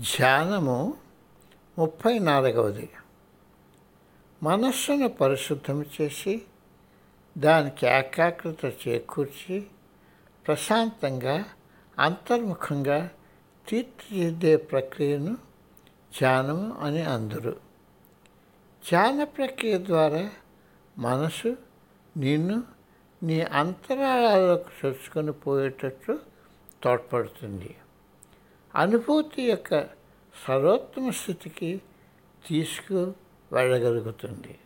ధ్యానము 0.00 0.96
ముప్పై 1.78 2.18
నాలుగవది. 2.18 2.90
మనస్సును 4.42 5.08
పరిశుద్ధం 5.08 5.84
చేసి 6.00 6.42
దానికి 7.38 7.86
ఏకాగ్రత 7.86 8.88
చేకూర్చి 8.88 9.66
ప్రశాంతంగా 10.46 11.44
అంతర్ముఖంగా 11.98 13.10
తీర్చిదిద్దే 13.68 14.56
ప్రక్రియను 14.56 15.34
ధ్యానము 16.18 16.78
అని 16.80 17.02
అందరు. 17.02 17.56
ధ్యాన 18.88 19.24
ప్రక్రియ 19.24 19.78
ద్వారా 19.78 20.30
మనసు 20.98 21.56
నిన్ను 22.16 22.64
నీ 23.22 23.40
అంతరాళాలకు 23.40 24.86
చొచ్చుకొని 24.86 25.32
పోయేటట్లు 25.32 26.18
తోడ్పడుతుంది. 26.82 27.76
అనుభూతి 28.76 29.42
యొక్క 29.42 29.84
సర్వోత్తమ 30.48 31.10
స్థితికి 31.10 31.82
తీసుకు 32.46 33.14
వెళ్ళగలుగుతుంది 33.52 34.58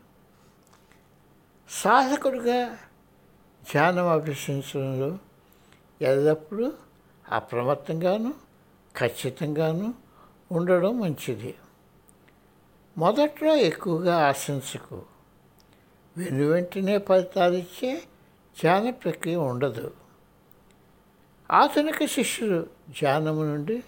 సాధకుడుగా 1.68 2.78
ధ్యానం 3.70 4.09
అభ్యసించడంలో 4.09 5.18
ఎల్లప్పుడూ 6.02 6.72
అప్రమత్తంగాను 7.32 8.34
ఖచ్చితంగాను 8.96 9.95
ఉండడం 10.52 11.00
మంచిది. 11.00 11.54
మొదట్లో 12.98 13.56
ఎక్కువగా 13.56 14.26
ఆశించకు. 14.28 15.02
వెను 16.16 16.45
వెంటనే 16.45 16.98
ఫలితాలు 16.98 17.54
ఇచ్చే 17.54 18.02
ధ్యాన 18.60 18.90
ప్రక్రియ 18.90 19.36
ఉండదు. 19.36 19.95
ఆధునిక 21.50 22.04
శిష్యులు 22.04 22.66
ధ్యానము 22.90 23.45
నుండి 23.45 23.82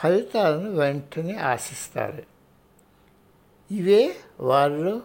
ఫలితాలను 0.00 0.70
వెంటనే 0.70 1.34
ఆశిస్తారు. 1.34 2.22
ఇవే 3.74 4.16
వారిలో 4.40 5.02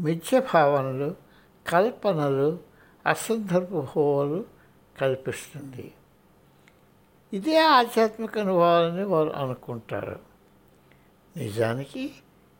మిథ్య 0.00 0.40
భావనలు 0.40 1.14
కల్పనలు 1.68 2.58
అసందర్భ 3.06 3.78
హోవలు 3.78 4.44
కల్పిస్తుంది. 5.00 5.92
ఇదే 7.32 7.58
ఆధ్యాత్మిక 7.58 8.38
అనుభవాలని 8.38 9.04
వారు 9.04 9.30
అనుకుంటారు. 9.30 10.18
నిజానికి 11.36 12.14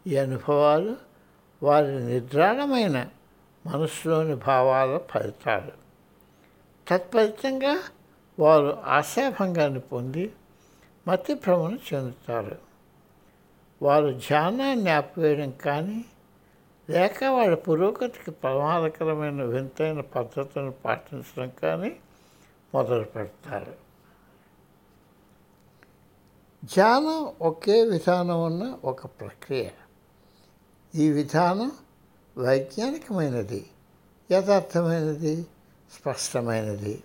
ఈ 0.06 0.16
అనుభవాలు 0.16 0.96
వారి 1.62 2.06
నిద్రాణమైన 2.06 3.08
మనసులోని 3.66 4.34
భావాల 4.34 5.00
ఫలితాలు. 5.10 5.72
తత్ఫలితంగా 6.88 7.82
వారు 8.38 8.78
ఆశాభంగాన్ని 8.84 9.80
పొంది 9.80 10.32
మతిభ్రమణ 11.08 11.76
చెందుతారు. 11.94 12.58
వారు 13.82 14.12
ధ్యానాన్ని 14.12 14.90
ఆపివేయడం 14.90 15.50
కానీ 15.50 16.04
లేక 16.90 17.24
వాళ్ళ 17.24 17.54
పురోగతికి 17.54 18.30
ప్రమాదకరమైన 18.30 19.42
వింతైన 19.42 20.00
పద్ధతులను 20.00 20.72
పాటించడం 20.72 21.52
కానీ 21.62 21.96
మొదలు 22.74 23.04
పెడతారు. 23.04 23.74
ధ్యానం 26.64 27.32
ఒకే 27.42 27.84
విధానం 27.84 28.44
ఉన్న 28.44 28.78
ఒక 28.84 29.06
ప్రక్రియ. 29.06 29.68
ఈ 30.94 31.10
విధానం 31.10 31.72
వైజ్ఞానికమైనది 32.38 33.70
యథార్థమైనది 34.30 35.46
స్పష్టమైనది. 35.92 37.02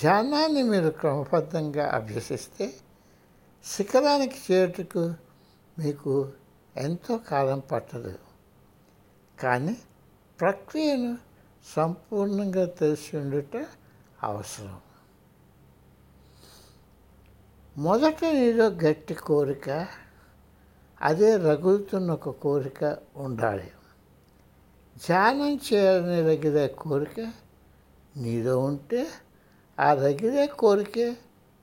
ధ్యానాన్ని 0.00 0.62
మీరు 0.62 0.90
క్రమబద్ధంగా 0.90 1.90
అభ్యసిస్తే 1.90 2.74
శిఖరానికి 3.66 4.52
చేరుటకు 4.52 5.14
మీకు 5.78 6.32
ఎంతో 6.76 7.18
కాలం 7.18 7.58
పట్టదు. 7.58 8.18
కానీ 9.40 9.76
ప్రక్రియను 10.40 11.18
సంపూర్ణంగా 11.76 12.64
తెలిసి 12.64 13.16
ఉండుట 13.16 13.66
అవసరం. 14.22 14.80
మొదట 17.76 18.24
నీలో 18.24 18.66
గట్టి 18.66 19.14
కోరిక 19.14 19.86
అదే 21.02 21.36
రగులుతున్న 21.36 22.12
ఒక 22.12 22.28
కోరిక 22.28 22.96
ఉండాలి. 23.16 23.70
ధ్యానం 24.96 25.60
చేయాలని 25.72 26.22
రగిలే 26.22 26.68
కోరిక 26.68 27.20
నీలో 28.16 28.58
ఉంటే 28.58 29.06
ఆ 29.80 29.94
రగిలే 29.94 30.46
కోరికే 30.46 31.16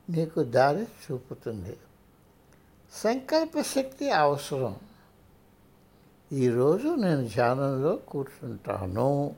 నీకు 0.09 0.43
దారి 0.43 0.83
చూపుతుంది. 0.83 1.77
సంకల్ప 2.93 3.61
శక్తి 3.61 4.11
అవసరం. 4.11 4.75
ఈరోజు 6.31 6.87
నేను 6.87 7.27
ధ్యానంలో 7.27 7.95
కూర్చుంటాను. 7.95 9.35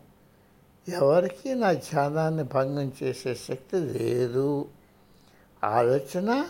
ఎవరికి 0.88 1.56
నా 1.56 1.74
ధ్యానాన్ని 1.74 2.44
భంగం 2.44 2.92
చేసే 3.04 3.36
శక్తి 3.36 3.78
లేదు. 3.80 4.68
ఆలోచన 5.64 6.50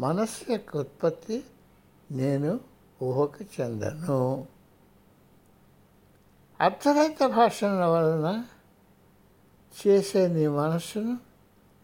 మనస్సు 0.00 0.52
యొక్క 0.52 0.76
ఉత్పత్తి 0.76 1.44
నేను 2.10 2.60
ఊహకు 3.02 3.44
చెందను. 3.60 4.46
అర్థరహిత 6.60 7.26
భాషల 7.26 7.84
వలన 7.84 8.44
చేసే 9.86 10.28
నీ 10.28 10.46
మనస్సును 10.46 11.18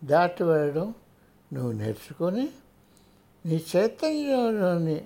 దాటి 0.05 0.45
వెళ్ళడం 0.45 0.95
నువ్వు 1.53 1.73
నేర్చుకొని 1.73 2.49
నీ 3.45 3.65
చైతన్యంలోని 3.77 4.99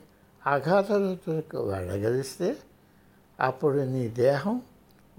అఘాతలకు 0.42 1.58
వెళ్ళగలిస్తే 1.62 2.48
అప్పుడు 3.38 3.82
నీ 3.84 4.08
దేహం 4.08 4.56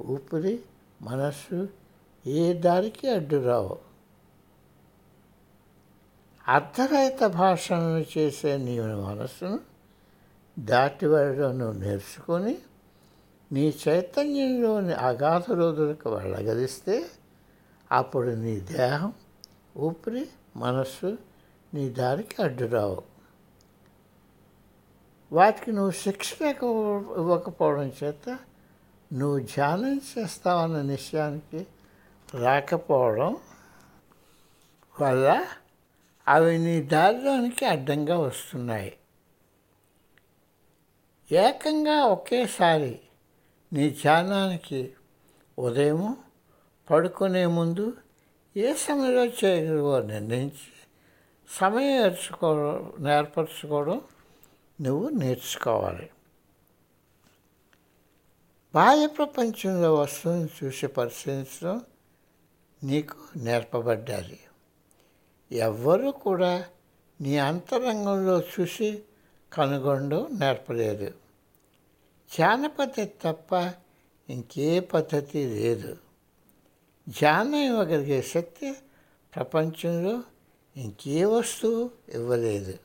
ఊపిరి 0.02 0.60
మనస్సు 1.02 1.68
ఏ 2.28 2.54
దారికి 2.54 3.10
అడ్డురావు 3.10 3.78
అర్ధరహిత 6.48 7.24
అర్థరహిత 7.24 8.06
చేసే 8.18 8.58
నీ 8.58 8.80
మనస్సును 8.80 9.60
దాటి 10.60 11.06
వెళ్ళడం 11.06 11.60
నువ్వు 11.60 11.80
నేర్చుకొని 11.80 12.56
నీ 13.52 13.74
చైతన్యంలోని 13.88 14.94
అగాధ 14.94 15.46
రోజులకు 15.52 16.10
వెళ్ళగలిస్తే 16.10 17.10
అప్పుడు 17.92 18.32
నీ 18.36 18.56
దేహం 18.72 19.14
ఊపిరి 19.78 20.26
మనస్సు 20.56 21.18
నీ 21.74 21.90
దారికి 21.90 22.42
అడ్డురావు 22.42 23.04
వాటికి 25.32 25.72
నువ్వు 25.72 25.92
శిక్షణ 25.92 26.46
ఇవ్వకపోవడం 27.18 27.92
చేత 28.04 28.40
నువ్వు 29.14 29.40
ధ్యానం 29.40 29.98
చేస్తావన్న 29.98 30.82
నిశ్చయానికి 30.82 31.68
రాకపోవడం 32.34 33.38
వల్ల 35.02 35.46
అవి 36.28 36.58
నీ 36.58 36.82
దారిలోనికి 36.82 37.66
అడ్డంగా 37.66 38.20
వస్తున్నాయి. 38.20 38.98
ఏకంగా 41.32 42.04
ఒకేసారి 42.06 43.00
నీ 43.74 43.90
ధ్యానానికి 43.90 44.94
ఉదయము 45.60 46.18
పడుకునే 46.90 47.46
ముందు 47.46 47.98
ఏ 48.58 48.74
సమయంలో 48.74 49.26
చేయగలవో 49.26 50.00
నిర్ణయించి 50.00 50.70
సమయం 51.50 52.02
నేర్చుకో 52.02 52.54
నేర్పరచుకోవడం 53.00 54.02
నువ్వు 54.82 55.10
నేర్చుకోవాలి. 55.10 56.10
బాహ్య 58.74 59.08
ప్రపంచంలో 59.08 59.96
వస్తువుని 59.96 60.48
చూసి 60.64 60.88
పరిశీలించడం 60.88 61.82
నీకు 62.84 63.18
నేర్పబడ్డాలి 63.36 64.40
ఎవ్వరూ 65.52 66.12
కూడా 66.12 66.66
నీ 67.22 67.38
అంతరంగంలో 67.38 68.40
చూసి 68.40 69.04
కనుగొనడం 69.54 70.28
నేర్పలేదు. 70.40 71.10
ధ్యాన 72.36 72.68
పద్ధతి 72.68 73.12
తప్ప 73.24 73.74
ఇంకే 74.30 74.80
పద్ధతి 74.80 75.46
లేదు. 75.46 75.98
ధ్యానం 77.10 77.56
ఇవ్వగలిగే 77.56 78.22
శక్తి 78.22 78.74
ప్రపంచంలో 79.36 80.24
ఇంకే 80.78 81.26
వస్తువు 81.26 81.92
ఇవ్వలేదు. 82.10 82.80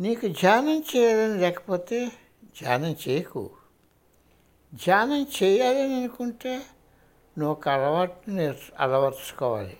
నీకు 0.00 0.26
ధ్యానం 0.26 0.84
చేయాలని 0.96 1.40
లేకపోతే 1.40 2.12
ధ్యానం 2.44 2.96
చేయకు. 3.08 3.50
ధ్యానం 4.74 5.26
చేయాలని 5.42 5.94
అనుకుంటే 5.94 6.62
నువ్వు 7.38 7.50
ఒక 7.50 7.68
అలవాటు 7.68 8.30
నేర్చు 8.30 8.82
అలవర్చుకోవాలి. 8.82 9.78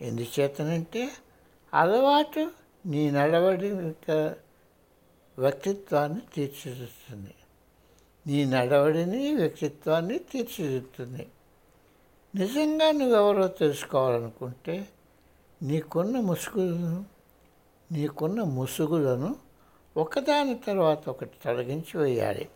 ఎందుచేతనంటే 0.00 1.10
అలవాటు 1.74 2.50
నీ 2.86 3.10
నడవడి 3.10 3.70
వ్యక్తిత్వాన్ని 5.38 6.20
తీర్చిదిద్దుతుంది. 6.34 7.34
నీ 8.26 8.44
నడవడిని 8.44 9.34
వ్యక్తిత్వాన్ని 9.34 10.18
తీర్చిదిద్దుతుంది. 10.18 11.28
నిజంగా 12.36 12.90
నువ్వెవరో 12.90 13.48
తెలుసుకోవాలనుకుంటే 13.48 14.88
నీకున్న 15.62 16.20
ముసుగులను 16.20 17.04
నీకున్న 17.92 18.42
ముసుగులను 18.42 19.36
ఒకదాని 19.96 20.54
తర్వాత 20.54 21.08
ఒకటి 21.08 21.30
తొలగించి 21.44 22.00
వేయాలి. 22.00 22.48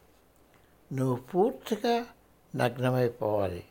నువ్వు 0.92 1.16
పూర్తిగా 1.16 2.06
నగ్నమైపోవాలి. 2.56 3.64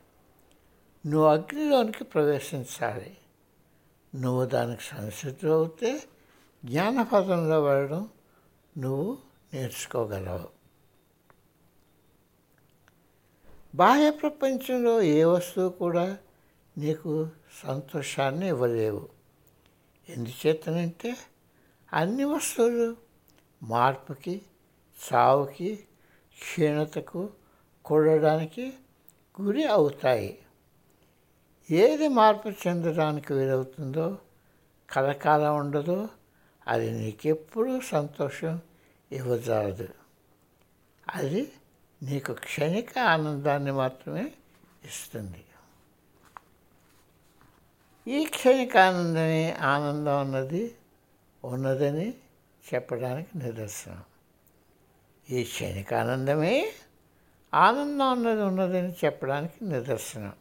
నువ్వు 1.06 1.27
అగ్నిలోనికి 1.27 2.03
ప్రవేశించాలి. 2.03 3.17
నువ్వు 4.15 4.45
దానికి 4.45 4.81
సంసిద్ధి 4.81 5.47
అవుతే 5.47 6.03
జ్ఞానపదంలో 6.65 7.63
వెళ్ళడం 7.63 8.09
నువ్వు 8.77 9.17
నేర్చుకోగలవు. 9.53 10.58
బాహ్య 13.75 14.10
ప్రపంచంలో 14.10 15.01
ఏ 15.01 15.24
వస్తువు 15.24 15.69
కూడా 15.69 16.18
నీకు 16.77 17.30
సంతోషాన్ని 17.63 18.48
ఇవ్వలేవు. 18.48 19.10
ఎందుచేతనంటే 20.10 21.18
అన్ని 21.94 22.24
వస్తువులు 22.24 22.98
మార్పుకి 23.63 24.42
చావుకి 25.13 25.75
క్షీణతకు 26.39 27.30
కూడడానికి 27.86 28.74
గురి 29.42 29.63
అవుతాయి. 29.63 30.39
ఏది 31.71 32.07
మార్పు 32.07 32.50
చెందడానికి 32.50 33.33
వీలవుతుందో 33.33 34.18
కలకాలం 34.89 35.57
ఉండదో 35.57 36.10
అది 36.68 36.92
నీకెప్పుడూ 36.92 37.80
సంతోషం 37.80 38.60
ఇవ్వజాలదు. 39.12 39.88
అది 41.16 41.51
నీకు 42.03 42.33
క్షణిక 42.33 42.99
ఆనందాన్ని 42.99 43.71
మాత్రమే 43.71 44.31
ఇస్తుంది. 44.85 45.45
ఈ 48.07 48.25
క్షణిక 48.25 48.77
ఆనందమే 48.77 49.53
ఆనందం 49.53 50.19
అన్నది 50.19 50.75
ఉన్నదని 51.45 52.13
చెప్పడానికి 52.73 53.37
నిదర్శనం. 53.37 54.03
ఈ 55.29 55.43
క్షణిక 55.43 55.93
ఆనందమే 55.93 56.71
ఆనందం 57.53 58.09
అన్నది 58.09 58.41
ఉన్నదని 58.41 58.91
చెప్పడానికి 58.91 59.65
నిదర్శనం. 59.65 60.33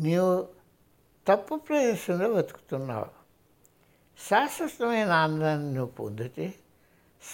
నీవు 0.00 0.48
తప్పు 1.28 1.54
ప్రదేశంలో 1.54 2.28
వెతుకుతున్నావు. 2.28 3.06
శాశ్వతమైన 4.28 5.10
ఆనందాన్ని 5.10 5.74
నువ్వు 5.74 5.92
పొందితే 5.92 6.54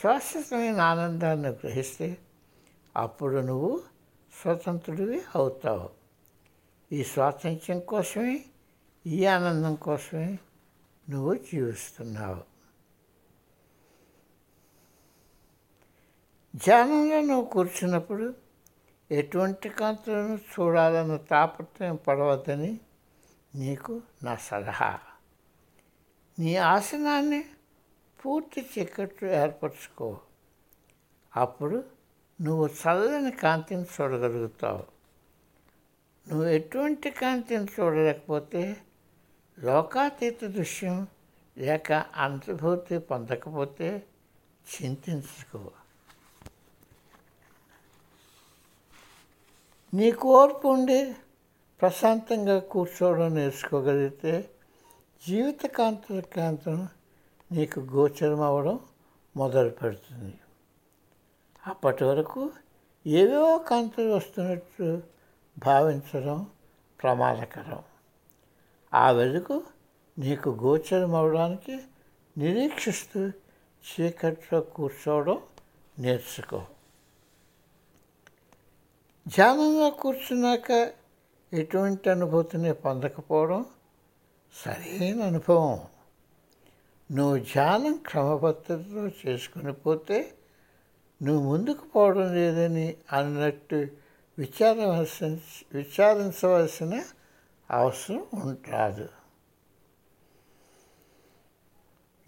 శాశ్వతమైన 0.03 0.81
ఆనందాన్ని 0.81 1.49
గ్రహిస్తే 1.49 2.17
అప్పుడు 2.97 3.39
నువ్వు 3.39 3.83
స్వతంత్రుడివి 4.43 5.23
అవుతావు. 5.35 5.91
ఈ 6.93 7.05
స్వాతంత్ర్యం 7.05 7.81
కోసమే 7.81 8.45
ఈ 9.07 9.27
ఆనందం 9.27 9.75
కోసమే 9.75 10.39
నువ్వు 11.11 11.35
జీవిస్తున్నావు. 11.35 12.43
ధ్యానంలో 16.57 17.21
నువ్వు 17.21 17.45
కూర్చున్నప్పుడు 17.45 18.35
ఎటువంటి 19.11 19.69
కాంతులను 19.69 20.37
చూడాలన్న 20.37 21.17
తాపత్రయం 21.17 21.97
పడవద్దని 21.97 22.81
నీకు 23.55 24.03
నా 24.23 24.37
సలహా. 24.37 24.99
నీ 26.39 26.57
ఆసనాన్ని 26.57 27.45
పూర్తి 28.25 28.67
చీకట్లు 28.79 29.29
ఏర్పరచుకో. 29.29 30.21
అప్పుడు 31.37 31.94
నువ్వు 32.41 32.67
చల్లని 32.67 33.31
కాంతిని 33.31 33.83
చూడగలుగుతావు. 33.83 34.85
నువ్వు 36.29 36.47
ఎటువంటి 36.47 37.11
కాంతిని 37.11 37.65
చూడలేకపోతే 37.65 38.77
లోకాతీత 39.59 40.45
దృశ్యం 40.45 41.07
లేక 41.59 41.93
అనుభూతి 41.93 42.99
పొందకపోతే 42.99 44.03
చింతించుకో. 44.67 45.71
నీ 49.95 50.11
కోర్పు 50.11 50.69
ఉండి 50.69 51.15
ప్రశాంతంగా 51.81 52.59
కూర్చోవడం 52.59 53.35
నేర్చుకోగలిగితే 53.35 54.51
జీవిత 55.29 55.67
కాంతుల 55.67 56.21
కాంతం 56.21 56.89
నీకు 57.53 57.81
గోచరం 57.81 58.41
అవ్వడం 58.41 58.81
మొదలు 59.37 59.71
పెడుతుంది 59.71 60.35
అప్పటి 61.67 62.05
వరకు 62.05 62.51
ఏవేవో 63.07 63.59
కాంతులు 63.59 64.13
వస్తున్నట్టు 64.15 65.03
భావించడం 65.59 66.51
ప్రమాదకరం. 67.03 67.83
ఆ 68.95 69.11
వెలుగు 69.11 69.63
నీకు 70.19 70.51
గోచరం 70.51 71.15
అవడానికి 71.15 71.79
నిరీక్షిస్తూ 72.39 73.29
చీకట్లో 73.85 74.61
కూర్చోవడం 74.61 75.43
నేర్చుకో. 75.99 76.67
ధ్యానంలో 79.29 79.91
కూర్చున్నాక 79.91 80.93
ఎటువంటి 81.53 82.11
అనుభూతిని 82.11 82.75
పొందకపోవడం 82.75 83.67
సరైన 84.55 85.23
అనుభవం. 85.23 85.81
నువ్వు 87.13 87.39
ధ్యానం 87.39 88.01
క్రమపద్ధతిలో 88.07 89.09
చేసుకుని 89.27 89.73
పోతే 89.73 90.35
నువ్వు 91.23 91.57
ముందుకు 91.57 91.87
పోవడం 91.87 92.35
లేదని 92.35 92.97
అన్నట్టు 93.13 93.87
విచారవలసిన 94.39 95.39
విచారించవలసిన 95.75 97.05
అవసరం 97.71 98.27
ఉంటాదు 98.35 99.09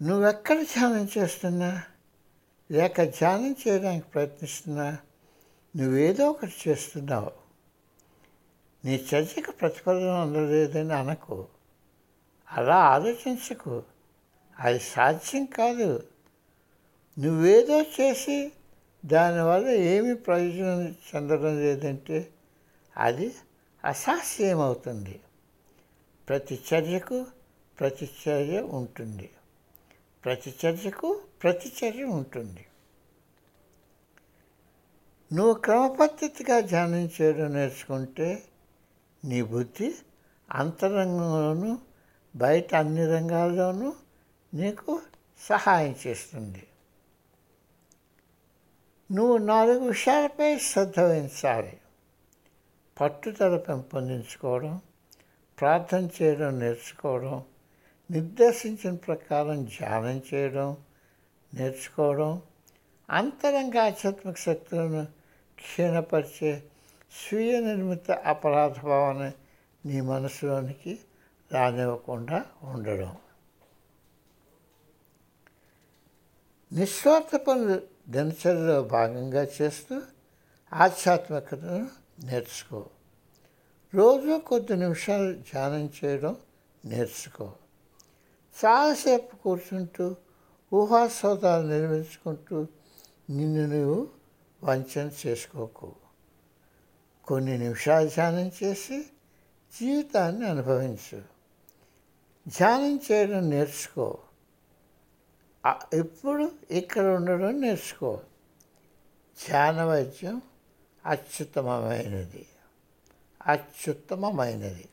నువ్వెక్కడ 0.01 0.61
ధ్యానం 0.61 1.09
చేస్తున్నా? 1.17 1.83
లేక 2.71 3.03
ధ్యానం 3.03 3.55
చేయడానికి 3.67 4.05
ప్రయత్నిస్తున్నా? 4.07 4.97
నువ్వేదో 5.77 6.29
ఒకటి 6.29 6.69
చేస్తున్నావు. 6.69 7.31
నీ 8.85 9.07
చర్చకు 9.15 9.51
ప్రతిఫలం 9.51 10.21
అందలేదని 10.21 10.93
అనకు. 10.93 11.47
అలా 12.51 12.75
ఆలోచించకు. 12.75 13.83
అది 14.59 14.79
సాధ్యం 14.79 15.45
కాదు. 15.45 16.07
నువ్వేదో 17.19 17.81
చేసి 17.81 18.51
దానివల్ల 19.07 19.67
ఏమి 19.67 20.15
ప్రయోజనం 20.15 20.87
చెందడం 20.87 21.59
లేదంటే 21.59 22.33
అది 22.97 23.35
అసాస్యమవుతుంది 23.83 25.19
ప్రతి 26.29 26.59
చర్యకు 26.73 27.25
ప్రతిచర్య 27.79 28.61
ఉంటుంది. 28.61 29.29
ప్రతి 30.25 30.53
చర్యకు 30.65 31.21
ప్రతిచర్య 31.43 32.03
ఉంటుంది. 32.03 32.65
నువ్వు 35.33 35.53
క్రమపద్ధతిగా 35.53 36.59
ధ్యానం 36.59 37.09
చేయడం 37.21 37.53
నేర్చుకుంటే 37.53 38.43
నీ 39.25 39.41
బుద్ధి 39.41 39.95
అంతరంగంలోనూ 40.51 41.77
బయట 42.35 42.75
అన్ని 42.75 43.05
రంగాల్లోనూ 43.05 43.93
నీకు 44.53 45.01
సహాయం 45.39 45.95
చేస్తుంది. 46.07 46.63
నువ్వు 49.11 49.37
నాలుగు 49.37 49.79
విషయాలపై 49.79 50.57
శ్రద్ధ 50.57 50.99
వహించాలి. 50.99 51.77
పట్టుదల 53.01 53.57
పెంపొందించుకోవడం 53.57 54.81
ప్రార్థన 55.59 56.09
చేయడం 56.21 56.59
నేర్చుకోవడం 56.59 57.43
నిర్దేశించిన 58.11 58.95
ప్రకారం 58.95 59.65
ధ్యానం 59.65 60.21
చేయడం 60.33 60.77
నేర్చుకోవడం 61.53 62.41
అంతరంగ 63.09 63.77
ఆధ్యాత్మిక 63.77 64.37
శక్తులను 64.37 65.05
క్షీణపరిచే 65.55 66.63
స్వీయ 67.11 67.59
నిర్మిత 67.59 68.11
అపరాధ 68.11 68.79
భావన 68.79 69.31
నీ 69.85 70.01
మనసులోనికి 70.01 70.99
రానివ్వకుండా 71.51 72.45
ఉండడం. 72.63 73.17
నిస్వార్థ 76.73 77.35
పనులు 77.35 77.96
దినచర్యలో 78.09 78.83
భాగంగా 78.83 79.47
చేస్తూ 79.61 80.01
ఆధ్యాత్మికతను 80.73 81.89
నేర్చుకో. 82.23 82.85
రోజు 83.95 84.39
కొద్ది 84.39 84.75
నిమిషాలు 84.75 85.33
ధ్యానం 85.33 85.89
చేయడం 86.05 86.35
నేర్చుకో. 86.85 87.53
చాలాసేపు 88.65 89.35
కూర్చుంటూ 89.35 90.15
ఊహాసోదాలు 90.73 91.67
నిర్మించుకుంటూ 91.67 92.67
నిన్ను 93.29 93.67
నువ్వు 93.67 94.07
వంచన 94.63 95.11
చేసుకోకు. 95.27 95.95
కొన్ని 97.27 97.57
నిమిషాలు 97.57 98.07
ధ్యానం 98.07 98.51
చేసి 98.63 99.01
జీవితాన్ని 99.79 100.47
అనుభవించు. 100.47 101.21
ధ్యానం 102.47 102.99
చేయడం 103.11 103.49
నేర్చుకో. 103.49 104.19
ఎప్పుడు 105.93 106.51
ఇక్కడ 106.71 107.05
ఉండడం 107.05 107.61
నేర్చుకో. 107.61 108.21
ధ్యాన 109.47 109.83
వైద్యం 109.83 110.41
అత్యుత్తమమైనది. 111.05 112.47
అత్యుత్తమమైనది. 113.47 114.89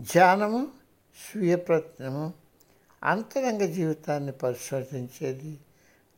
ధ్యానము 0.00 0.72
స్వీయ 1.30 1.56
ప్రయత్నము 1.56 2.34
అంతరంగ 3.04 3.66
జీవితాన్ని 3.66 4.32
పరిశోధించేది 4.32 5.58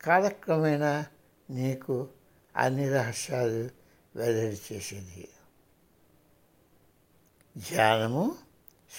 కాలక్రమేణా 0.02 1.06
నీకు 1.50 2.08
అన్ని 2.56 2.88
రహస్యాలు 2.88 3.70
వెల్లడి 4.16 4.60
చేసేది. 4.72 5.28
ధ్యానము 7.58 8.36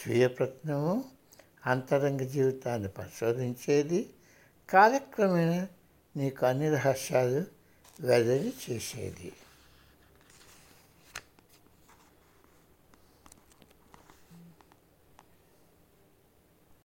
స్వీయ 0.03 0.27
ప్రయత్నము 0.27 1.20
అంతరంగ 1.65 2.17
జీవితాన్ని 2.17 2.87
పరిశోధించేది 2.87 4.09
కాలక్రమేణా 4.69 5.67
నీకు 6.17 6.45
అన్ని 6.45 6.69
రహస్యాలు 6.69 7.43
వెల్లడి 8.01 8.53
చేసేది. 8.69 9.31